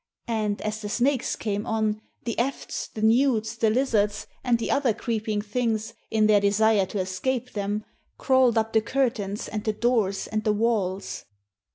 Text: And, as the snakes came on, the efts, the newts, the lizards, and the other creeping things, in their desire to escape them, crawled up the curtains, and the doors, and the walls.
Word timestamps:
And, 0.27 0.63
as 0.63 0.81
the 0.81 0.89
snakes 0.89 1.35
came 1.35 1.67
on, 1.67 2.01
the 2.23 2.39
efts, 2.39 2.87
the 2.87 3.03
newts, 3.03 3.55
the 3.55 3.69
lizards, 3.69 4.25
and 4.43 4.57
the 4.57 4.71
other 4.71 4.95
creeping 4.95 5.43
things, 5.43 5.93
in 6.09 6.25
their 6.25 6.41
desire 6.41 6.87
to 6.87 6.97
escape 6.99 7.51
them, 7.53 7.85
crawled 8.17 8.57
up 8.57 8.73
the 8.73 8.81
curtains, 8.81 9.47
and 9.47 9.63
the 9.63 9.73
doors, 9.73 10.25
and 10.25 10.43
the 10.43 10.53
walls. 10.53 11.25